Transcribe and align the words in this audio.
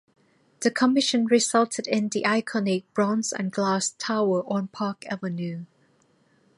The 0.61 0.71
commission 0.71 1.27
resulted 1.27 1.85
in 1.87 2.09
the 2.09 2.23
iconic 2.23 2.85
bronze-and-glass 2.95 3.91
tower 3.99 4.43
on 4.51 4.69
Park 4.69 5.05
Avenue. 5.05 5.65